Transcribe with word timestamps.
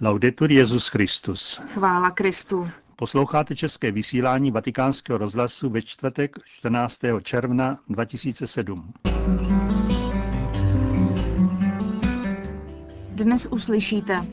Laudetur 0.00 0.52
Jezus 0.52 0.88
Christus. 0.88 1.60
Chvála 1.74 2.10
Kristu. 2.10 2.68
Posloucháte 2.96 3.56
české 3.56 3.92
vysílání 3.92 4.50
Vatikánského 4.50 5.18
rozhlasu 5.18 5.70
ve 5.70 5.82
čtvrtek 5.82 6.36
14. 6.44 7.00
června 7.22 7.78
2007. 7.88 8.92
Dnes 13.10 13.46
uslyšíte 13.50 14.26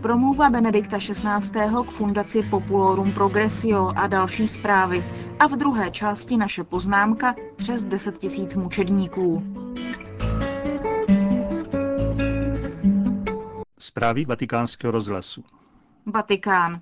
promluva 0.00 0.50
Benedikta 0.50 0.98
XVI. 0.98 1.50
k 1.86 1.90
fundaci 1.90 2.42
Populorum 2.50 3.12
Progressio 3.12 3.92
a 3.96 4.06
další 4.06 4.46
zprávy 4.46 5.04
a 5.38 5.46
v 5.46 5.56
druhé 5.56 5.90
části 5.90 6.36
naše 6.36 6.64
poznámka 6.64 7.34
přes 7.56 7.82
10 7.82 8.18
tisíc 8.18 8.56
mučedníků. 8.56 9.42
Zprávy 13.96 14.24
vatikánského 14.24 14.90
rozhlasu. 14.90 15.44
Vatikán. 16.06 16.80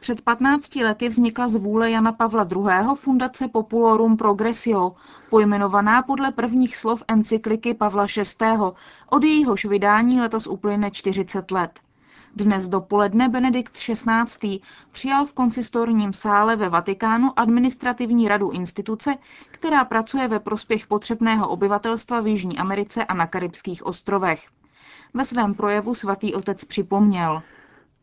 Před 0.00 0.20
15 0.20 0.76
lety 0.76 1.08
vznikla 1.08 1.48
z 1.48 1.56
vůle 1.56 1.90
Jana 1.90 2.12
Pavla 2.12 2.48
II. 2.56 2.94
fundace 2.94 3.48
Populorum 3.48 4.16
Progressio, 4.16 4.94
pojmenovaná 5.30 6.02
podle 6.02 6.32
prvních 6.32 6.76
slov 6.76 7.02
encykliky 7.08 7.74
Pavla 7.74 8.06
VI. 8.16 8.46
Od 9.08 9.24
jejíhož 9.24 9.64
vydání 9.64 10.20
letos 10.20 10.46
uplyne 10.46 10.90
40 10.90 11.50
let. 11.50 11.80
Dnes 12.36 12.68
dopoledne 12.68 13.28
Benedikt 13.28 13.72
XVI. 13.72 14.60
přijal 14.92 15.26
v 15.26 15.32
konsistorním 15.32 16.12
sále 16.12 16.56
ve 16.56 16.68
Vatikánu 16.68 17.38
administrativní 17.38 18.28
radu 18.28 18.50
instituce, 18.50 19.16
která 19.50 19.84
pracuje 19.84 20.28
ve 20.28 20.40
prospěch 20.40 20.86
potřebného 20.86 21.48
obyvatelstva 21.48 22.20
v 22.20 22.26
Jižní 22.26 22.58
Americe 22.58 23.04
a 23.04 23.14
na 23.14 23.26
Karibských 23.26 23.86
ostrovech. 23.86 24.48
Ve 25.14 25.24
svém 25.24 25.54
projevu 25.54 25.94
svatý 25.94 26.34
otec 26.34 26.64
připomněl. 26.64 27.42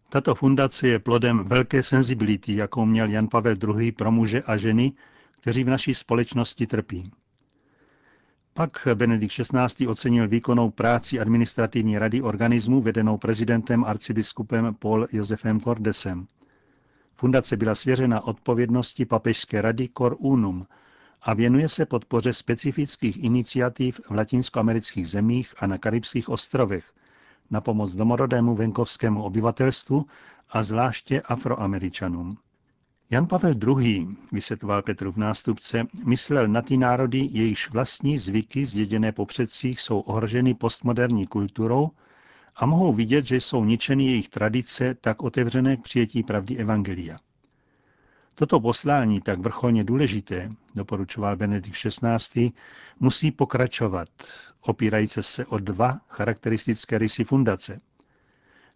Tato 0.09 0.35
fundace 0.35 0.87
je 0.87 0.99
plodem 0.99 1.43
velké 1.43 1.83
senzibility, 1.83 2.55
jakou 2.55 2.85
měl 2.85 3.09
Jan 3.09 3.27
Pavel 3.27 3.55
II. 3.77 3.91
pro 3.91 4.11
muže 4.11 4.41
a 4.43 4.57
ženy, 4.57 4.93
kteří 5.41 5.63
v 5.63 5.69
naší 5.69 5.93
společnosti 5.95 6.67
trpí. 6.67 7.11
Pak 8.53 8.87
Benedikt 8.95 9.33
XVI. 9.33 9.87
ocenil 9.87 10.27
výkonnou 10.27 10.69
práci 10.69 11.19
administrativní 11.19 11.97
rady 11.97 12.21
organismu 12.21 12.81
vedenou 12.81 13.17
prezidentem 13.17 13.83
arcibiskupem 13.85 14.75
Paul 14.79 15.07
Josefem 15.11 15.61
Cordesem. 15.61 16.27
Fundace 17.15 17.57
byla 17.57 17.75
svěřena 17.75 18.21
odpovědnosti 18.21 19.05
papežské 19.05 19.61
rady 19.61 19.89
Cor 19.97 20.15
Unum 20.19 20.65
a 21.21 21.33
věnuje 21.33 21.69
se 21.69 21.85
podpoře 21.85 22.33
specifických 22.33 23.23
iniciativ 23.23 24.01
v 24.09 24.11
latinskoamerických 24.11 25.07
zemích 25.07 25.53
a 25.57 25.67
na 25.67 25.77
karibských 25.77 26.29
ostrovech 26.29 26.85
na 27.51 27.61
pomoc 27.61 27.95
domorodému 27.95 28.55
venkovskému 28.55 29.23
obyvatelstvu 29.23 30.05
a 30.49 30.63
zvláště 30.63 31.21
afroameričanům. 31.21 32.37
Jan 33.09 33.27
Pavel 33.27 33.53
II., 33.79 34.07
vysvětloval 34.31 34.81
Petrův 34.81 35.17
nástupce, 35.17 35.87
myslel 36.05 36.47
na 36.47 36.61
ty 36.61 36.77
národy, 36.77 37.27
jejichž 37.31 37.69
vlastní 37.71 38.17
zvyky 38.19 38.65
zděděné 38.65 39.11
po 39.11 39.25
předcích 39.25 39.81
jsou 39.81 39.99
ohroženy 39.99 40.53
postmoderní 40.53 41.27
kulturou 41.27 41.89
a 42.55 42.65
mohou 42.65 42.93
vidět, 42.93 43.25
že 43.25 43.35
jsou 43.35 43.65
ničeny 43.65 44.05
jejich 44.05 44.29
tradice 44.29 44.95
tak 45.01 45.23
otevřené 45.23 45.77
k 45.77 45.81
přijetí 45.81 46.23
pravdy 46.23 46.57
Evangelia. 46.57 47.17
Toto 48.35 48.59
poslání, 48.59 49.21
tak 49.21 49.39
vrcholně 49.39 49.83
důležité, 49.83 50.49
doporučoval 50.75 51.35
Benedikt 51.35 51.77
XVI., 51.77 52.51
musí 52.99 53.31
pokračovat, 53.31 54.09
opírající 54.61 55.23
se 55.23 55.45
o 55.45 55.59
dva 55.59 55.99
charakteristické 56.09 56.97
rysy 56.97 57.23
fundace. 57.23 57.77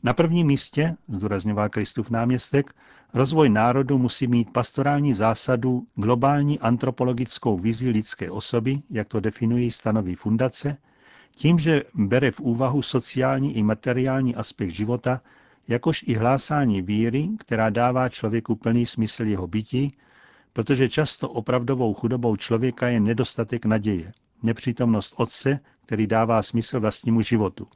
Na 0.04 0.14
prvním 0.14 0.48
místě, 0.48 0.96
zdůrazňoval 1.08 1.70
Kristův 1.70 2.10
náměstek, 2.10 2.76
rozvoj 3.14 3.50
národu 3.50 3.98
musí 3.98 4.28
mít 4.28 4.54
pastorální 4.54 5.14
zásadu 5.14 5.88
globální 5.96 6.60
antropologickou 6.60 7.58
vizi 7.58 7.90
lidské 7.90 8.32
osoby, 8.32 8.81
jak 8.90 9.08
to 9.08 9.19
definují 9.19 9.72
stanoví 9.72 10.16
fundace, 10.16 10.78
tím, 11.36 11.59
že 11.59 11.84
bere 11.96 12.31
v 12.31 12.40
úvahu 12.40 12.81
sociální 12.81 13.58
i 13.58 13.64
materiální 13.64 14.36
aspekt 14.36 14.69
života 14.69 15.22
jakož 15.69 16.03
i 16.07 16.13
hlásání 16.13 16.81
víry, 16.81 17.30
která 17.40 17.69
dává 17.69 18.09
člověku 18.09 18.56
plný 18.56 18.85
smysl 18.85 19.24
jeho 19.24 19.47
bytí, 19.47 19.97
protože 20.53 20.90
často 20.90 21.30
opravdovou 21.30 21.94
chudobou 21.94 22.35
člověka 22.35 22.88
je 22.88 23.00
nedostatek 23.00 23.66
naděje, 23.66 24.12
nepřítomnost 24.44 25.13
Otce, 25.18 25.59
který 25.85 26.07
dává 26.07 26.41
smysl 26.41 26.80
vlastnímu 26.80 27.22
životu. 27.22 27.68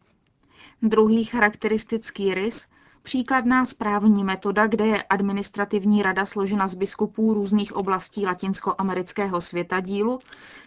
Druhý 0.82 1.24
charakteristický 1.24 2.34
rys 2.34 2.68
Příkladná 3.04 3.66
správní 3.66 4.24
metoda, 4.24 4.68
kde 4.68 4.88
je 4.88 5.04
administrativní 5.04 6.04
rada 6.04 6.26
složena 6.26 6.68
z 6.68 6.76
biskupů 6.76 7.34
různých 7.34 7.76
oblastí 7.76 8.26
latinskoamerického 8.26 9.42
světa 9.42 9.80
dílu, 9.80 10.20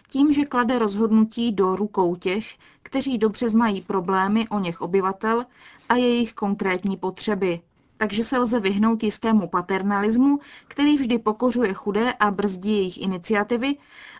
tím, 0.09 0.33
že 0.33 0.45
klade 0.45 0.79
rozhodnutí 0.79 1.51
do 1.51 1.75
rukou 1.75 2.15
těch, 2.15 2.45
kteří 2.83 3.17
dobře 3.17 3.49
znají 3.49 3.81
problémy 3.81 4.47
o 4.49 4.59
něch 4.59 4.81
obyvatel 4.81 5.45
a 5.89 5.95
jejich 5.95 6.33
konkrétní 6.33 6.97
potřeby. 6.97 7.59
Takže 7.97 8.23
se 8.23 8.37
lze 8.37 8.59
vyhnout 8.59 9.03
jistému 9.03 9.47
paternalismu, 9.47 10.39
který 10.67 10.95
vždy 10.97 11.19
pokořuje 11.19 11.73
chudé 11.73 12.13
a 12.13 12.31
brzdí 12.31 12.71
jejich 12.71 13.01
iniciativy 13.01 13.75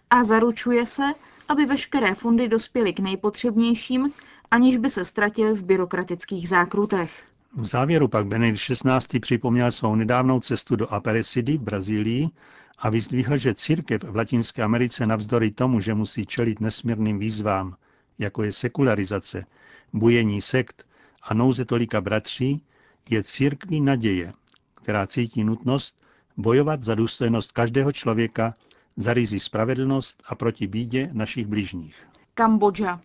a 0.10 0.24
zaručuje 0.24 0.86
se, 0.86 1.04
aby 1.48 1.66
veškeré 1.66 2.16
fondy 2.16 2.48
dospěly 2.48 2.94
k 2.94 3.00
nejpotřebnějším, 3.00 4.14
aniž 4.52 4.78
by 4.78 4.90
se 4.90 5.06
ztratily 5.06 5.54
v 5.54 5.64
byrokratických 5.64 6.50
zákrutech. 6.50 7.24
V 7.58 7.66
závěru 7.66 8.08
pak 8.08 8.28
Benedikt 8.28 8.62
XVI. 8.62 9.20
připomněl 9.20 9.72
svou 9.72 9.96
nedávnou 9.96 10.40
cestu 10.40 10.76
do 10.76 10.94
Aparecidy 10.94 11.58
v 11.58 11.62
Brazílii 11.62 12.30
a 12.78 12.90
vyzdvihl, 12.90 13.38
že 13.38 13.54
církev 13.54 14.04
v 14.04 14.16
Latinské 14.16 14.64
Americe 14.64 15.08
navzdory 15.08 15.52
tomu, 15.52 15.80
že 15.80 15.94
musí 15.94 16.26
čelit 16.26 16.60
nesmírným 16.60 17.20
výzvám, 17.20 17.76
jako 18.20 18.44
je 18.44 18.54
sekularizace, 18.54 19.46
bujení 19.94 20.42
sekt 20.42 20.86
a 21.24 21.34
nouze 21.34 21.66
tolika 21.66 22.02
bratří, 22.02 22.64
je 23.10 23.24
církví 23.24 23.82
naděje, 23.82 24.32
která 24.76 25.08
cítí 25.08 25.44
nutnost 25.44 26.02
bojovat 26.38 26.84
za 26.84 26.96
důstojnost 26.96 27.52
každého 27.52 27.92
člověka, 27.92 28.54
za 28.98 29.14
rizí 29.14 29.40
spravedlnost 29.40 30.24
a 30.28 30.36
proti 30.36 30.68
bídě 30.68 31.10
našich 31.14 31.48
blížních. 31.48 32.08
Kambodža. 32.34 33.02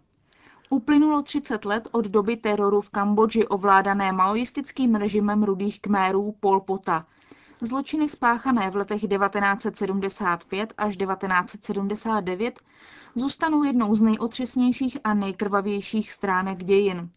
Uplynulo 0.72 1.22
30 1.22 1.64
let 1.64 1.88
od 1.92 2.04
doby 2.06 2.36
teroru 2.36 2.80
v 2.80 2.90
Kambodži 2.90 3.46
ovládané 3.46 4.12
maoistickým 4.12 4.94
režimem 4.94 5.42
rudých 5.42 5.80
kmérů 5.80 6.34
Pol 6.40 6.60
Pota. 6.60 7.06
Zločiny 7.60 8.08
spáchané 8.08 8.70
v 8.70 8.76
letech 8.76 9.00
1975 9.00 10.72
až 10.78 10.96
1979 10.96 12.60
zůstanou 13.14 13.62
jednou 13.62 13.94
z 13.94 14.02
nejotřesnějších 14.02 14.98
a 15.04 15.14
nejkrvavějších 15.14 16.12
stránek 16.12 16.64
dějin. 16.64 17.08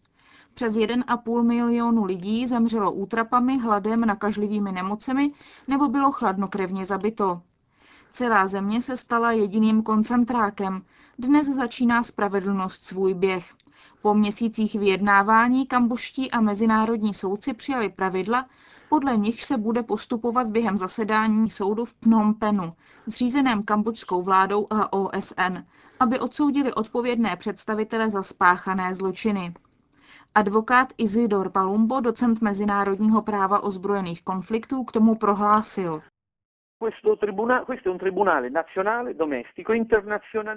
Přes 0.54 0.74
1,5 0.74 1.42
milionu 1.42 2.04
lidí 2.04 2.46
zemřelo 2.46 2.92
útrapami, 2.92 3.58
hladem, 3.58 4.00
nakažlivými 4.00 4.72
nemocemi 4.72 5.32
nebo 5.68 5.88
bylo 5.88 6.12
chladnokrevně 6.12 6.86
zabito. 6.86 7.42
Celá 8.12 8.46
země 8.46 8.82
se 8.82 8.96
stala 8.96 9.32
jediným 9.32 9.82
koncentrákem. 9.82 10.82
Dnes 11.18 11.46
začíná 11.46 12.02
spravedlnost 12.02 12.84
svůj 12.84 13.14
běh. 13.14 13.54
Po 14.02 14.14
měsících 14.14 14.74
vyjednávání 14.74 15.66
kamboští 15.66 16.30
a 16.30 16.40
mezinárodní 16.40 17.14
soudci 17.14 17.54
přijali 17.54 17.88
pravidla, 17.88 18.46
podle 18.88 19.16
nich 19.16 19.44
se 19.44 19.56
bude 19.56 19.82
postupovat 19.82 20.46
během 20.46 20.78
zasedání 20.78 21.50
soudu 21.50 21.84
v 21.84 21.94
Phnom 21.94 22.34
Penhu, 22.34 22.72
zřízeném 23.06 23.62
kambočskou 23.62 24.22
vládou 24.22 24.66
a 24.70 24.92
OSN, 24.92 25.58
aby 26.00 26.20
odsoudili 26.20 26.74
odpovědné 26.74 27.36
představitele 27.36 28.10
za 28.10 28.22
spáchané 28.22 28.94
zločiny. 28.94 29.54
Advokát 30.34 30.92
Isidor 30.98 31.50
Palumbo, 31.50 32.00
docent 32.00 32.40
mezinárodního 32.42 33.22
práva 33.22 33.60
ozbrojených 33.60 34.22
konfliktů, 34.22 34.84
k 34.84 34.92
tomu 34.92 35.14
prohlásil. 35.14 36.02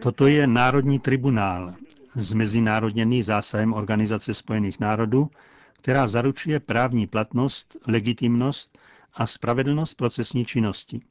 Toto 0.02 0.28
je 0.28 0.48
Národní 0.48 1.00
tribunál, 1.00 1.74
zmezinárodněný 2.16 3.24
zásahem 3.24 3.74
Organizace 3.74 4.34
spojených 4.34 4.80
národů, 4.80 5.30
která 5.74 6.08
zaručuje 6.08 6.60
právní 6.60 7.08
platnost, 7.08 7.78
legitimnost 7.88 8.78
a 9.14 9.26
spravedlnost 9.26 9.94
procesní 9.94 10.46
činnosti. 10.46 11.02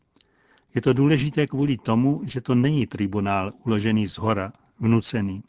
Je 0.75 0.81
to 0.81 0.93
důležité 0.93 1.46
kvůli 1.46 1.76
tomu, 1.76 2.20
že 2.26 2.40
to 2.40 2.55
není 2.55 2.87
tribunál 2.87 3.50
uložený 3.66 4.06
z 4.06 4.19
hora, 4.19 4.52
vnucený. 4.81 5.43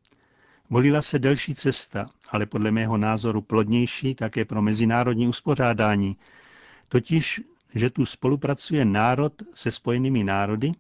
Volila 0.70 1.02
se 1.02 1.20
delší 1.20 1.56
cesta, 1.56 2.10
ale 2.30 2.46
podle 2.46 2.72
mého 2.72 2.98
názoru 2.98 3.42
plodnější 3.42 4.16
také 4.16 4.46
pro 4.46 4.62
mezinárodní 4.62 5.28
uspořádání, 5.28 6.18
totiž 6.90 7.42
že 7.76 7.90
tu 7.90 8.06
spolupracuje 8.06 8.86
národ 8.86 9.34
se 9.54 9.72
spojenými 9.72 10.24
národy, 10.24 10.72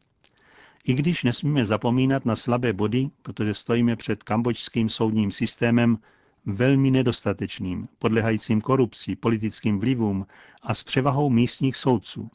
i 0.87 0.93
když 0.93 1.23
nesmíme 1.23 1.65
zapomínat 1.65 2.25
na 2.25 2.35
slabé 2.35 2.73
body, 2.73 3.09
protože 3.21 3.53
stojíme 3.53 3.95
před 3.95 4.23
kambočským 4.23 4.89
soudním 4.89 5.31
systémem 5.31 5.97
velmi 6.45 6.91
nedostatečným, 6.91 7.85
podlehajícím 7.99 8.61
korupci, 8.61 9.15
politickým 9.15 9.79
vlivům 9.79 10.25
a 10.61 10.73
s 10.73 10.83
převahou 10.83 11.29
místních 11.29 11.75
soudců. 11.75 12.29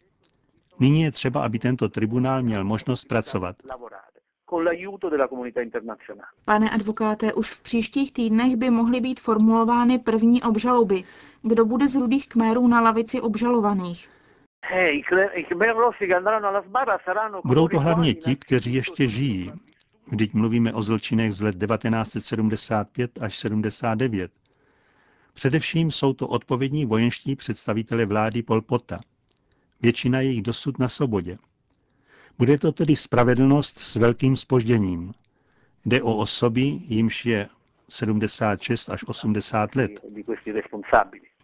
Nyní 0.80 1.02
je 1.02 1.12
třeba, 1.12 1.44
aby 1.44 1.58
tento 1.58 1.88
tribunál 1.88 2.42
měl 2.42 2.64
možnost 2.64 3.04
pracovat. 3.04 3.56
Pane 6.44 6.70
advokáte, 6.70 7.32
už 7.32 7.50
v 7.50 7.62
příštích 7.62 8.12
týdnech 8.12 8.56
by 8.56 8.70
mohly 8.70 9.00
být 9.00 9.20
formulovány 9.20 9.98
první 9.98 10.42
obžaloby. 10.42 11.04
Kdo 11.42 11.64
bude 11.64 11.88
z 11.88 11.96
rudých 11.96 12.28
kmérů 12.28 12.68
na 12.68 12.80
lavici 12.80 13.20
obžalovaných? 13.20 14.08
Budou 17.44 17.68
to 17.68 17.80
hlavně 17.80 18.14
ti, 18.14 18.36
kteří 18.36 18.74
ještě 18.74 19.08
žijí. 19.08 19.52
Vždyť 20.06 20.34
mluvíme 20.34 20.72
o 20.72 20.82
zločinech 20.82 21.32
z 21.32 21.40
let 21.40 21.56
1975 21.66 23.10
až 23.20 23.38
79. 23.38 24.32
Především 25.34 25.90
jsou 25.90 26.12
to 26.12 26.28
odpovědní 26.28 26.86
vojenští 26.86 27.36
představitelé 27.36 28.06
vlády 28.06 28.42
Polpota. 28.42 28.98
Většina 29.82 30.20
jejich 30.20 30.42
dosud 30.42 30.78
na 30.78 30.88
svobodě. 30.88 31.38
Bude 32.38 32.58
to 32.58 32.72
tedy 32.72 32.96
spravedlnost 32.96 33.78
s 33.78 33.96
velkým 33.96 34.36
spožděním. 34.36 35.12
Jde 35.86 36.02
o 36.02 36.16
osoby, 36.16 36.60
jimž 36.84 37.26
je 37.26 37.48
76 37.88 38.88
až 38.88 39.04
80 39.04 39.74
let. 39.74 39.90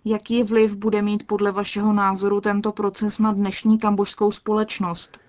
Jaký 0.04 0.42
vliv 0.42 0.76
bude 0.76 1.02
mít 1.02 1.26
podle 1.26 1.52
vašeho 1.52 1.92
názoru 1.92 2.40
tento 2.40 2.72
proces 2.72 3.18
na 3.18 3.32
dnešní 3.32 3.78
kambožskou 3.78 4.30
společnost? 4.30 5.20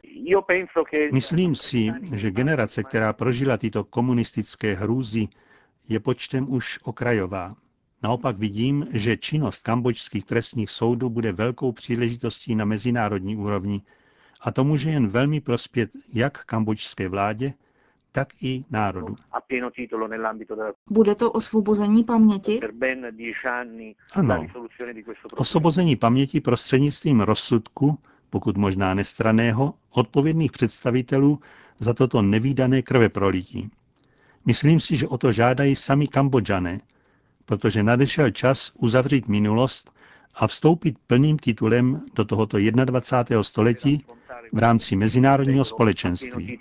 Myslím 1.13 1.56
si, 1.56 1.91
že 2.15 2.31
generace, 2.31 2.83
která 2.83 3.13
prožila 3.13 3.57
tyto 3.57 3.83
komunistické 3.83 4.73
hrůzy, 4.73 5.27
je 5.89 6.00
počtem 6.00 6.53
už 6.53 6.79
okrajová. 6.83 7.50
Naopak 8.03 8.38
vidím, 8.38 8.85
že 8.94 9.18
činnost 9.18 9.63
kambočských 9.63 10.25
trestních 10.25 10.69
soudů 10.69 11.09
bude 11.09 11.31
velkou 11.31 11.71
příležitostí 11.71 12.56
na 12.56 12.65
mezinárodní 12.65 13.35
úrovni 13.35 13.81
a 14.41 14.51
to 14.51 14.63
může 14.63 14.89
jen 14.89 15.07
velmi 15.07 15.41
prospět 15.41 15.89
jak 16.13 16.45
kambočské 16.45 17.09
vládě, 17.09 17.53
tak 18.12 18.44
i 18.44 18.63
národu. 18.69 19.16
Bude 20.90 21.16
to 21.16 21.31
osvobození 21.31 22.04
paměti? 22.04 22.60
Ano. 24.13 24.48
Osvobození 25.36 25.96
paměti 25.96 26.42
prostřednictvím 26.42 27.22
rozsudku, 27.22 28.00
pokud 28.30 28.58
možná 28.58 28.94
nestraného, 28.94 29.74
odpovědných 29.92 30.52
představitelů 30.52 31.40
za 31.80 31.94
toto 31.94 32.22
nevýdané 32.22 32.81
krve 32.81 33.10
prolití. 33.10 33.72
Myslím 34.46 34.80
si, 34.80 34.98
že 34.98 35.07
o 35.07 35.18
to 35.18 35.31
žádají 35.31 35.75
sami 35.75 36.07
Kambodžané, 36.07 36.80
protože 37.46 37.84
nadešel 37.84 38.31
čas 38.31 38.72
uzavřít 38.80 39.28
minulost 39.28 39.92
a 40.36 40.48
vstoupit 40.48 40.95
plným 41.07 41.39
titulem 41.39 42.01
do 42.16 42.25
tohoto 42.25 42.57
21. 42.57 43.44
století 43.44 44.06
v 44.54 44.60
rámci 44.60 44.95
mezinárodního 44.95 45.66
společenství. 45.66 46.57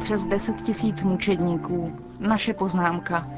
Přes 0.00 0.24
10 0.24 0.62
tisíc 0.62 1.02
mučedníků. 1.02 1.96
Naše 2.20 2.54
poznámka. 2.54 3.37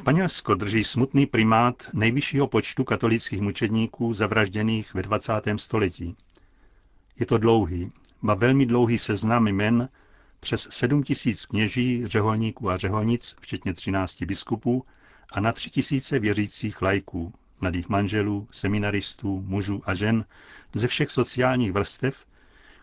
Španělsko 0.00 0.54
drží 0.54 0.84
smutný 0.84 1.26
primát 1.26 1.88
nejvyššího 1.92 2.46
počtu 2.46 2.84
katolických 2.84 3.40
mučedníků 3.40 4.14
zavražděných 4.14 4.94
ve 4.94 5.02
20. 5.02 5.32
století. 5.56 6.16
Je 7.18 7.26
to 7.26 7.38
dlouhý, 7.38 7.92
ba 8.22 8.34
velmi 8.34 8.66
dlouhý 8.66 8.98
seznam 8.98 9.48
jmen 9.48 9.88
přes 10.40 10.68
7 10.70 11.02
tisíc 11.02 11.46
kněží, 11.46 12.06
řeholníků 12.06 12.70
a 12.70 12.76
řeholnic, 12.76 13.36
včetně 13.40 13.74
13 13.74 14.22
biskupů, 14.22 14.84
a 15.32 15.40
na 15.40 15.52
3 15.52 15.70
tisíce 15.70 16.18
věřících 16.18 16.82
lajků, 16.82 17.32
mladých 17.60 17.88
manželů, 17.88 18.48
seminaristů, 18.50 19.42
mužů 19.46 19.82
a 19.84 19.94
žen 19.94 20.24
ze 20.74 20.88
všech 20.88 21.10
sociálních 21.10 21.72
vrstev, 21.72 22.26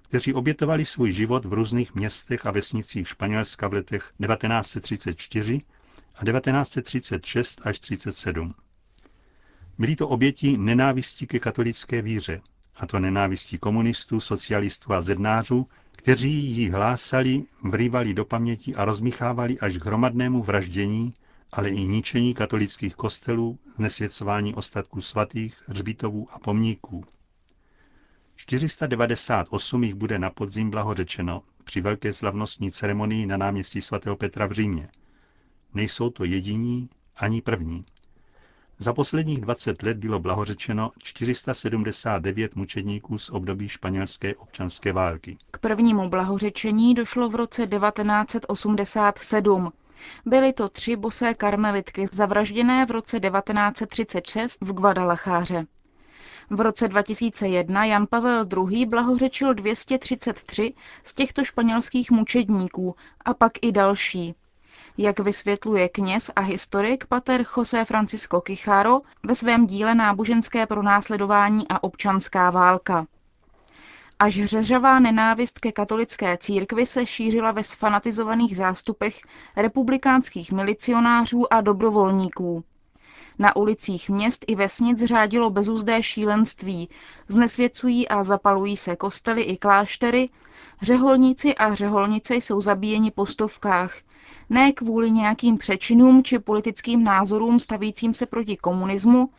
kteří 0.02 0.34
obětovali 0.34 0.86
svůj 0.86 1.12
život 1.12 1.46
v 1.46 1.54
různých 1.54 1.96
městech 1.96 2.46
a 2.46 2.52
vesnicích 2.52 3.08
Španělska 3.08 3.68
v 3.68 3.74
letech 3.74 4.12
1934 4.22 5.60
a 6.18 6.26
1936 6.26 7.62
až 7.64 7.80
37. 7.80 8.54
Byly 9.78 9.96
to 9.96 10.08
oběti 10.08 10.58
nenávistí 10.58 11.28
ke 11.28 11.40
katolické 11.40 12.02
víře, 12.02 12.42
a 12.76 12.86
to 12.86 13.00
nenávistí 13.00 13.58
komunistů, 13.58 14.20
socialistů 14.20 14.94
a 14.94 15.02
zednářů, 15.02 15.68
kteří 15.92 16.32
ji 16.32 16.70
hlásali, 16.70 17.44
vrývali 17.64 18.14
do 18.14 18.26
paměti 18.26 18.76
a 18.76 18.86
rozmíchávali 18.86 19.60
až 19.60 19.78
k 19.78 19.86
hromadnému 19.86 20.44
vraždění, 20.44 21.14
ale 21.52 21.70
i 21.70 21.84
ničení 21.84 22.34
katolických 22.34 22.96
kostelů, 22.96 23.60
znesvěcování 23.76 24.56
ostatků 24.56 25.02
svatých, 25.02 25.64
hřbitovů 25.68 26.28
a 26.32 26.40
pomníků. 26.40 27.06
498 28.36 29.84
jich 29.84 29.96
bude 29.96 30.20
na 30.20 30.30
podzim 30.30 30.70
blahořečeno 30.72 31.44
při 31.64 31.82
velké 31.82 32.14
slavnostní 32.14 32.72
ceremonii 32.72 33.26
na 33.26 33.38
náměstí 33.38 33.82
svatého 33.82 34.16
Petra 34.16 34.48
v 34.48 34.52
Římě– 34.52 34.90
Nejsou 35.74 36.10
to 36.10 36.24
jediní 36.24 36.90
ani 37.18 37.42
první. 37.42 37.84
Za 38.80 38.94
posledních 38.94 39.42
20 39.42 39.84
let 39.84 39.98
bylo 39.98 40.20
blahořečeno 40.20 40.92
479 41.04 42.56
mučedníků 42.56 43.18
z 43.18 43.30
období 43.30 43.70
španělské 43.70 44.36
občanské 44.36 44.94
války. 44.94 45.38
K 45.52 45.60
prvnímu 45.60 46.10
blahořečení 46.10 46.94
došlo 46.94 47.30
v 47.30 47.36
roce 47.36 47.68
1987. 47.68 49.72
Byly 50.26 50.54
to 50.54 50.70
tři 50.70 50.96
bosé 50.96 51.34
karmelitky 51.34 52.06
zavražděné 52.12 52.86
v 52.86 52.92
roce 52.92 53.20
1936 53.20 54.62
v 54.62 54.74
Guadalacháře. 54.74 55.66
V 56.50 56.62
roce 56.62 56.88
2001 56.88 57.86
Jan 57.86 58.08
Pavel 58.08 58.46
II. 58.70 58.86
blahořečil 58.86 59.54
233 59.54 60.74
z 61.04 61.14
těchto 61.14 61.44
španělských 61.44 62.12
mučedníků 62.12 62.96
a 63.26 63.34
pak 63.34 63.52
i 63.62 63.72
další. 63.72 64.36
Jak 64.98 65.20
vysvětluje 65.20 65.90
kněz 65.90 66.32
a 66.36 66.42
historik 66.42 67.06
pater 67.06 67.46
José 67.58 67.86
Francisco 67.86 68.42
Kicharo 68.42 69.02
ve 69.24 69.36
svém 69.36 69.68
díle 69.68 69.96
Náboženské 69.96 70.66
pronásledování 70.68 71.68
a 71.70 71.84
občanská 71.84 72.50
válka. 72.50 73.06
Až 74.20 74.44
řeřavá 74.44 75.00
nenávist 75.00 75.60
ke 75.60 75.72
katolické 75.72 76.38
církvi 76.38 76.86
se 76.86 77.06
šířila 77.06 77.52
ve 77.52 77.64
sfanatizovaných 77.64 78.58
zástupech 78.58 79.22
republikánských 79.56 80.52
milicionářů 80.52 81.54
a 81.54 81.62
dobrovolníků. 81.62 82.64
Na 83.40 83.56
ulicích 83.56 84.10
měst 84.10 84.46
i 84.48 84.56
vesnic 84.56 85.04
řádilo 85.04 85.50
bezúzdé 85.50 86.04
šílenství, 86.04 86.90
znesvěcují 87.28 88.08
a 88.08 88.24
zapalují 88.24 88.78
se 88.78 88.96
kostely 88.96 89.42
i 89.42 89.58
kláštery, 89.58 90.30
řeholníci 90.82 91.56
a 91.56 91.74
řeholnice 91.74 92.36
jsou 92.36 92.62
zabíjeni 92.62 93.12
po 93.12 93.26
stovkách, 93.26 93.96
ne 94.50 94.72
kvůli 94.72 95.12
nějakým 95.12 95.58
přečinům 95.58 96.24
či 96.24 96.40
politickým 96.40 97.04
názorům 97.04 97.60
stavícím 97.60 98.14
se 98.14 98.26
proti 98.26 98.58
komunismu, 98.58 99.30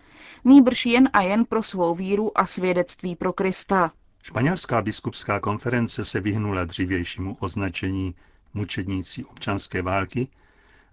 nýbrž 0.45 0.87
jen 0.87 1.11
a 1.13 1.23
jen 1.23 1.45
pro 1.45 1.63
svou 1.63 1.95
víru 1.95 2.39
a 2.39 2.47
svědectví 2.47 3.17
pro 3.17 3.33
Krista. 3.33 3.93
Španělská 4.23 4.83
biskupská 4.83 5.41
konference 5.41 6.05
se 6.05 6.21
vyhnula 6.21 6.65
dřívějšímu 6.65 7.37
označení 7.41 8.15
mučedníci 8.55 9.25
občanské 9.25 9.83
války, 9.83 10.29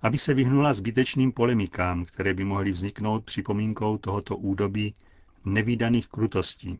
aby 0.01 0.17
se 0.17 0.33
vyhnula 0.33 0.73
zbytečným 0.73 1.31
polemikám, 1.31 2.05
které 2.05 2.33
by 2.33 2.43
mohly 2.43 2.71
vzniknout 2.71 3.25
připomínkou 3.25 3.97
tohoto 3.97 4.37
údobí 4.37 4.93
nevýdaných 5.45 6.07
krutostí. 6.07 6.79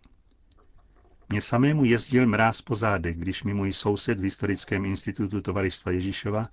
Mně 1.29 1.41
samému 1.41 1.85
jezdil 1.85 2.27
mráz 2.27 2.61
po 2.61 2.75
zádech, 2.75 3.17
když 3.17 3.43
mi 3.43 3.53
můj 3.53 3.73
soused 3.73 4.19
v 4.19 4.23
Historickém 4.23 4.85
institutu 4.85 5.41
Tovaristva 5.41 5.91
Ježíšova 5.91 6.49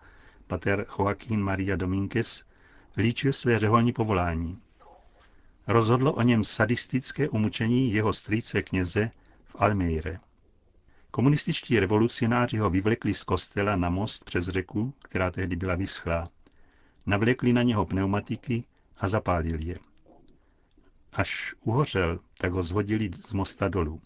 pater 0.47 0.87
Joaquín 0.99 1.43
Maria 1.43 1.77
Dominguez, 1.77 2.45
líčil 2.97 3.33
své 3.33 3.59
řeholní 3.59 3.93
povolání. 3.93 4.59
Rozhodlo 5.67 6.13
o 6.13 6.23
něm 6.23 6.45
sadistické 6.45 7.29
umučení 7.29 7.93
jeho 7.93 8.13
strýce 8.13 8.63
kněze 8.63 9.11
v 9.45 9.57
Almeire. 9.59 10.19
Komunističtí 11.11 11.81
revolucionáři 11.81 12.57
ho 12.57 12.71
vyvlekli 12.71 13.15
z 13.15 13.25
kostela 13.25 13.77
na 13.77 13.91
most 13.91 14.25
přes 14.25 14.47
řeku, 14.47 14.95
která 15.03 15.31
tehdy 15.31 15.57
byla 15.57 15.75
vyschlá. 15.75 16.29
Navlekli 17.07 17.53
na 17.53 17.63
něho 17.63 17.87
pneumatiky 17.87 18.65
a 18.97 19.09
zapálili 19.09 19.65
je. 19.65 19.79
Až 21.13 21.55
uhořel, 21.61 22.19
tak 22.39 22.53
ho 22.53 22.63
zhodili 22.63 23.11
z 23.27 23.33
mosta 23.33 23.69
dolů. 23.69 24.01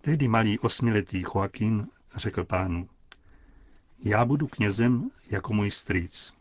Tehdy 0.00 0.28
malý 0.28 0.58
osmiletý 0.58 1.20
Joaquín 1.20 1.86
řekl 2.16 2.44
pánu, 2.44 2.88
já 4.04 4.24
budu 4.24 4.46
knězem 4.46 5.10
jako 5.30 5.52
můj 5.52 5.70
strýc. 5.70 6.32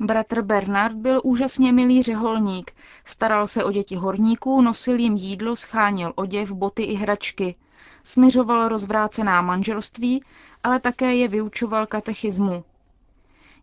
Bratr 0.00 0.42
Bernard 0.42 0.96
byl 0.96 1.20
úžasně 1.24 1.72
milý 1.72 2.02
řeholník. 2.02 2.72
Staral 3.04 3.46
se 3.46 3.64
o 3.64 3.72
děti 3.72 3.96
horníků, 3.96 4.60
nosil 4.60 4.98
jim 4.98 5.16
jídlo, 5.16 5.56
scháněl 5.56 6.12
oděv, 6.16 6.52
boty 6.52 6.82
i 6.82 6.94
hračky. 6.94 7.54
Směřoval 8.02 8.68
rozvrácená 8.68 9.42
manželství, 9.42 10.24
ale 10.64 10.80
také 10.80 11.14
je 11.14 11.28
vyučoval 11.28 11.86
katechismu. 11.86 12.64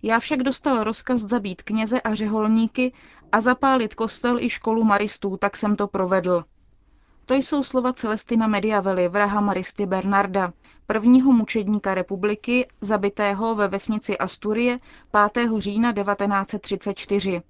Já 0.03 0.19
však 0.19 0.43
dostal 0.43 0.83
rozkaz 0.83 1.21
zabít 1.21 1.61
kněze 1.61 2.01
a 2.01 2.15
řeholníky 2.15 2.93
a 3.31 3.39
zapálit 3.39 3.93
kostel 3.95 4.39
i 4.39 4.49
školu 4.49 4.83
maristů, 4.83 5.37
tak 5.37 5.55
jsem 5.57 5.75
to 5.75 5.87
provedl. 5.87 6.43
To 7.25 7.33
jsou 7.33 7.63
slova 7.63 7.93
Celestina 7.93 8.47
Mediavely, 8.47 9.07
vraha 9.09 9.41
Maristy 9.41 9.85
Bernarda, 9.85 10.53
prvního 10.87 11.31
mučedníka 11.31 11.93
republiky, 11.95 12.67
zabitého 12.81 13.55
ve 13.55 13.67
vesnici 13.67 14.17
Asturie 14.17 14.79
5. 15.33 15.49
října 15.57 15.93
1934. 15.93 17.41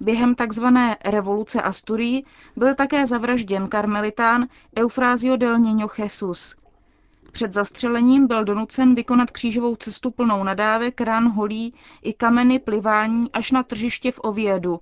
Během 0.00 0.34
tzv. 0.34 0.64
revoluce 1.04 1.62
Asturii 1.62 2.24
byl 2.56 2.74
také 2.74 3.06
zavražděn 3.06 3.68
karmelitán 3.68 4.46
Eufrázio 4.78 5.36
del 5.36 5.58
Niño 5.58 5.88
Jesus. 5.98 6.56
Před 7.34 7.52
zastřelením 7.52 8.26
byl 8.26 8.44
donucen 8.44 8.94
vykonat 8.94 9.30
křížovou 9.30 9.76
cestu 9.76 10.10
plnou 10.10 10.44
nadávek, 10.44 11.00
ran, 11.00 11.28
holí 11.28 11.74
i 12.02 12.12
kameny 12.12 12.58
plivání 12.58 13.32
až 13.32 13.50
na 13.50 13.62
tržiště 13.62 14.12
v 14.12 14.20
Oviedu, 14.22 14.80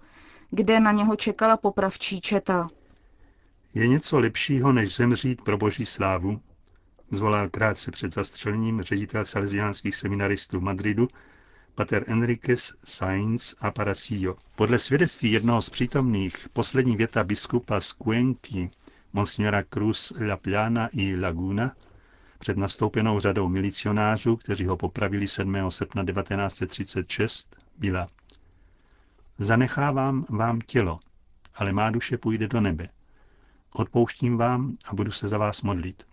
kde 0.51 0.81
na 0.81 0.93
něho 0.93 1.17
čekala 1.17 1.57
popravčí 1.57 2.21
četa. 2.21 2.69
Je 3.75 3.89
něco 3.89 4.19
lepšího, 4.19 4.73
než 4.73 4.97
zemřít 4.97 5.43
pro 5.43 5.59
boží 5.59 5.87
slávu? 5.87 6.41
Zvolal 7.11 7.49
krátce 7.49 7.91
před 7.91 8.15
zastřelením 8.15 8.83
ředitel 8.83 9.25
salesiánských 9.25 9.97
seminaristů 9.97 10.61
v 10.61 10.63
Madridu, 10.63 11.09
pater 11.75 12.05
Enriquez 12.07 12.75
Sainz 12.85 13.55
a 13.61 13.71
Parasillo. 13.71 14.37
Podle 14.57 14.79
svědectví 14.79 15.33
jednoho 15.33 15.63
z 15.63 15.71
přítomných 15.71 16.49
poslední 16.53 16.97
věta 16.97 17.25
biskupa 17.25 17.81
z 17.81 17.93
Cuenky, 17.93 18.71
monsignora 19.13 19.63
Cruz 19.75 20.13
La 20.29 20.37
Plana 20.37 20.89
i 20.93 21.17
Laguna, 21.17 21.73
před 22.43 22.57
nastoupenou 22.57 23.21
řadou 23.21 23.49
milicionářů, 23.49 24.37
kteří 24.37 24.67
ho 24.67 24.77
popravili 24.77 25.29
7. 25.29 25.71
srpna 25.71 26.05
1936, 26.05 27.57
byla 27.79 28.07
Zanechávám 29.39 30.27
vám 30.29 30.61
tělo, 30.61 31.01
ale 31.55 31.73
má 31.73 31.91
duše 31.91 32.19
půjde 32.19 32.49
do 32.49 32.61
nebe. 32.61 32.89
Odpouštím 33.75 34.37
vám 34.37 34.77
a 34.85 34.95
budu 34.95 35.11
se 35.11 35.29
za 35.29 35.39
vás 35.39 35.63
modlit. 35.63 36.07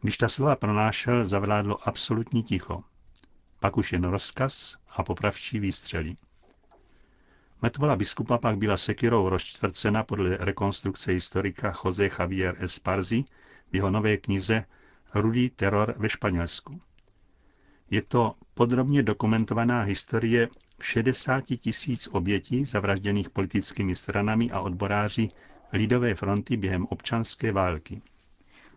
Když 0.00 0.18
ta 0.18 0.28
slova 0.28 0.56
pronášel, 0.56 1.24
zavládlo 1.24 1.88
absolutní 1.88 2.42
ticho. 2.42 2.82
Pak 3.60 3.76
už 3.76 3.92
jen 3.92 4.04
rozkaz 4.04 4.76
a 4.88 5.02
popravčí 5.02 5.60
výstřely. 5.60 6.12
Metvola 7.62 7.96
biskupa 7.96 8.38
pak 8.38 8.56
byla 8.58 8.76
sekirou 8.76 9.28
rozčtvrcena 9.28 10.02
podle 10.02 10.36
rekonstrukce 10.36 11.12
historika 11.12 11.74
Jose 11.84 12.08
Javier 12.18 12.56
Esparzi 12.64 13.24
v 13.72 13.76
jeho 13.76 13.90
nové 13.90 14.16
knize 14.16 14.64
Rudý 15.14 15.50
teror 15.50 15.94
ve 15.98 16.08
Španělsku. 16.08 16.80
Je 17.90 18.02
to 18.02 18.34
podrobně 18.54 19.02
dokumentovaná 19.02 19.80
historie 19.80 20.48
60 20.80 21.44
tisíc 21.44 22.08
obětí 22.12 22.64
zavražděných 22.64 23.30
politickými 23.30 23.94
stranami 23.94 24.50
a 24.50 24.60
odboráři 24.60 25.28
Lidové 25.72 26.14
fronty 26.14 26.56
během 26.56 26.86
občanské 26.90 27.52
války. 27.52 28.02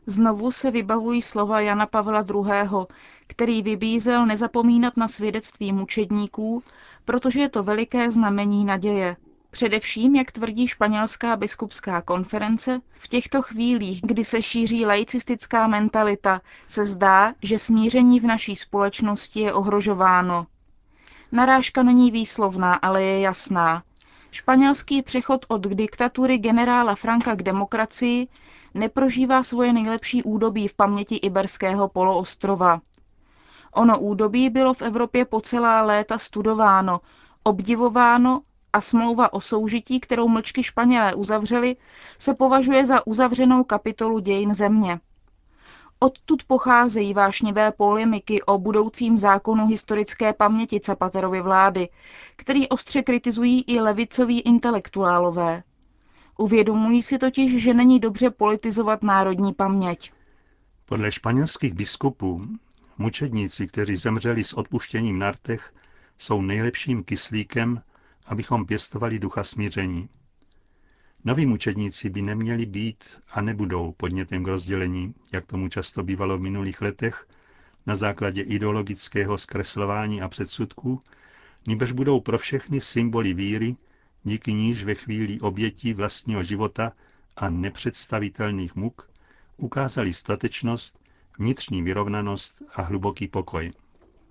Znovu 0.05 0.51
se 0.51 0.71
vybavují 0.71 1.21
slova 1.21 1.59
Jana 1.59 1.85
Pavla 1.85 2.25
II., 2.29 2.85
který 3.27 3.61
vybízel 3.61 4.25
nezapomínat 4.25 4.97
na 4.97 5.07
svědectví 5.07 5.73
mučedníků, 5.73 6.61
protože 7.05 7.39
je 7.39 7.49
to 7.49 7.63
veliké 7.63 8.11
znamení 8.11 8.65
naděje. 8.65 9.15
Především, 9.55 10.15
jak 10.15 10.31
tvrdí 10.31 10.67
španělská 10.67 11.35
biskupská 11.35 12.01
konference, 12.01 12.81
v 12.99 13.07
těchto 13.07 13.41
chvílích, 13.41 14.01
kdy 14.03 14.23
se 14.23 14.41
šíří 14.41 14.85
laicistická 14.85 15.67
mentalita, 15.67 16.41
se 16.67 16.85
zdá, 16.85 17.33
že 17.41 17.59
smíření 17.59 18.19
v 18.19 18.23
naší 18.23 18.55
společnosti 18.55 19.39
je 19.39 19.53
ohrožováno. 19.53 20.47
Narážka 21.31 21.83
není 21.83 22.11
výslovná, 22.11 22.73
ale 22.73 23.03
je 23.03 23.19
jasná. 23.19 23.83
Španělský 24.31 25.01
přechod 25.01 25.45
od 25.47 25.67
diktatury 25.67 26.37
generála 26.37 26.95
Franka 26.95 27.35
k 27.35 27.43
demokracii 27.43 28.27
neprožívá 28.73 29.43
svoje 29.43 29.73
nejlepší 29.73 30.23
údobí 30.23 30.67
v 30.67 30.73
paměti 30.73 31.15
Iberského 31.15 31.87
poloostrova. 31.89 32.81
Ono 33.73 33.99
údobí 33.99 34.49
bylo 34.49 34.73
v 34.73 34.81
Evropě 34.81 35.25
po 35.25 35.41
celá 35.41 35.81
léta 35.81 36.17
studováno, 36.17 36.99
obdivováno 37.43 38.41
a 38.75 38.81
smlouva 38.81 39.33
o 39.33 39.41
soužití, 39.41 39.99
kterou 39.99 40.27
mlčky 40.27 40.63
Španělé 40.63 41.15
uzavřeli, 41.15 41.75
se 42.17 42.33
považuje 42.33 42.85
za 42.85 43.07
uzavřenou 43.07 43.63
kapitolu 43.63 44.19
dějin 44.19 44.53
země. 44.53 44.99
Odtud 45.99 46.43
pocházejí 46.43 47.13
vášnivé 47.13 47.71
polemiky 47.71 48.41
o 48.41 48.57
budoucím 48.57 49.17
zákonu 49.17 49.67
historické 49.67 50.33
paměti 50.33 50.79
Zapaterovy 50.85 51.41
vlády, 51.41 51.89
který 52.35 52.69
ostře 52.69 53.01
kritizují 53.01 53.63
i 53.67 53.79
levicoví 53.79 54.39
intelektuálové. 54.39 55.63
Uvědomují 56.37 57.01
si 57.01 57.17
totiž, 57.17 57.63
že 57.63 57.73
není 57.73 57.99
dobře 57.99 58.29
politizovat 58.29 59.03
národní 59.03 59.53
paměť. 59.53 60.11
Podle 60.85 61.11
španělských 61.11 61.73
biskupů 61.73 62.41
mučedníci, 62.97 63.67
kteří 63.67 63.95
zemřeli 63.95 64.43
s 64.43 64.53
odpuštěním 64.53 65.19
na 65.19 65.31
rtech, 65.31 65.73
jsou 66.17 66.41
nejlepším 66.41 67.03
kyslíkem, 67.03 67.81
abychom 68.25 68.65
pěstovali 68.65 69.19
ducha 69.19 69.43
smíření. 69.43 70.09
Noví 71.25 71.45
mučedníci 71.45 72.09
by 72.09 72.21
neměli 72.21 72.65
být 72.65 73.03
a 73.31 73.41
nebudou 73.41 73.91
podnětem 73.91 74.43
k 74.43 74.47
rozdělení, 74.47 75.13
jak 75.31 75.45
tomu 75.45 75.67
často 75.69 76.03
bývalo 76.03 76.37
v 76.37 76.41
minulých 76.41 76.81
letech, 76.81 77.27
na 77.85 77.95
základě 77.95 78.41
ideologického 78.41 79.37
zkreslování 79.37 80.21
a 80.21 80.27
předsudků, 80.27 80.99
níbrž 81.67 81.91
budou 81.91 82.19
pro 82.19 82.37
všechny 82.37 82.81
symboly 82.81 83.33
víry, 83.33 83.75
díky 84.23 84.53
níž 84.53 84.83
ve 84.83 84.95
chvíli 84.95 85.39
obětí 85.39 85.93
vlastního 85.93 86.43
života 86.43 86.91
a 87.37 87.49
nepředstavitelných 87.49 88.75
muk 88.75 89.09
ukázali 89.57 90.13
statečnost, 90.13 90.99
vnitřní 91.39 91.81
vyrovnanost 91.81 92.61
a 92.75 92.81
hluboký 92.81 93.27
pokoj. 93.27 93.71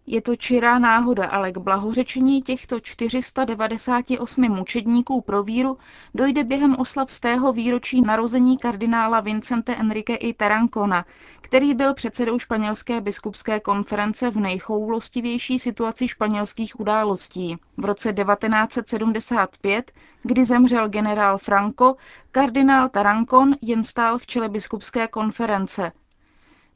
Je 0.07 0.21
to 0.23 0.37
čirá 0.37 0.79
náhoda, 0.79 1.27
ale 1.27 1.53
k 1.53 1.59
blahořečení 1.59 2.43
těchto 2.43 2.81
498 2.81 4.49
mučedníků 4.49 5.21
pro 5.21 5.43
víru 5.43 5.79
dojde 6.15 6.45
během 6.45 6.77
oslav 6.79 7.11
z 7.11 7.21
tého 7.21 7.53
výročí 7.53 8.01
narození 8.01 8.59
kardinála 8.59 9.21
Vincente 9.21 9.77
Enrique 9.77 10.17
i 10.17 10.35
Tarancona, 10.35 11.05
který 11.41 11.75
byl 11.75 11.95
předsedou 11.95 12.39
španělské 12.39 13.01
biskupské 13.01 13.61
konference 13.61 14.31
v 14.31 14.37
nejchoulostivější 14.37 15.59
situaci 15.59 16.09
španělských 16.09 16.81
událostí. 16.81 17.57
V 17.77 17.85
roce 17.85 18.13
1975, 18.13 19.93
kdy 20.23 20.45
zemřel 20.45 20.89
generál 20.89 21.39
Franco, 21.39 21.97
kardinál 22.33 22.89
Tarancon 22.89 23.55
jen 23.63 23.85
stál 23.85 24.19
v 24.19 24.27
čele 24.27 24.49
biskupské 24.49 25.09
konference– 25.09 25.93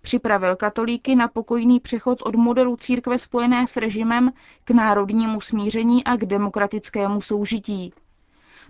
Připravil 0.09 0.57
katolíky 0.57 1.17
na 1.17 1.29
pokojný 1.29 1.81
přechod 1.81 2.23
od 2.23 2.35
modelu 2.37 2.77
církve 2.77 3.19
spojené 3.19 3.67
s 3.67 3.77
režimem 3.77 4.33
k 4.65 4.71
národnímu 4.71 5.41
smíření 5.41 6.05
a 6.05 6.17
k 6.17 6.25
demokratickému 6.25 7.21
soužití. 7.21 7.93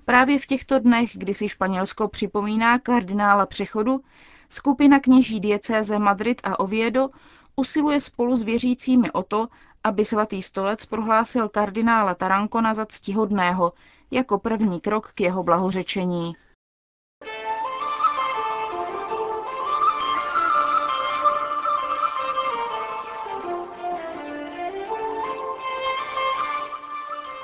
Právě 0.05 0.39
v 0.39 0.47
těchto 0.47 0.79
dnech, 0.79 1.11
kdy 1.15 1.35
si 1.35 1.49
Španělsko 1.49 2.09
připomíná 2.09 2.79
kardinála 2.79 3.47
přechodu, 3.47 4.01
skupina 4.49 5.01
kněží 5.01 5.41
diecéze 5.41 5.99
Madrid 5.99 6.41
a 6.45 6.61
Oviedo 6.61 7.09
usiluje 7.57 8.01
spolu 8.01 8.37
s 8.37 8.43
věřícími 8.43 9.11
o 9.11 9.23
to, 9.23 9.49
aby 9.85 10.05
svatý 10.05 10.43
stolec 10.43 10.87
prohlásil 10.87 11.49
kardinála 11.49 12.15
Tarankona 12.15 12.75
za 12.75 12.87
ctihodného, 12.87 13.73
jako 14.11 14.39
první 14.39 14.81
krok 14.81 15.13
k 15.13 15.21
jeho 15.21 15.43
blahořečení. 15.43 16.37